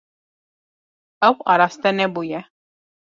Ew 1.27 1.35
araste 1.51 1.89
nebûye. 1.97 2.39